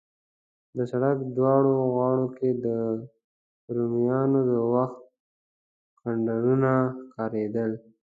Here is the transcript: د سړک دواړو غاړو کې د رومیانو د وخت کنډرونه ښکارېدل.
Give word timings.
د 0.75 0.77
سړک 0.91 1.17
دواړو 1.37 1.73
غاړو 1.95 2.27
کې 2.37 2.49
د 2.65 2.65
رومیانو 3.75 4.39
د 4.49 4.53
وخت 4.73 4.99
کنډرونه 6.01 6.71
ښکارېدل. 7.09 7.71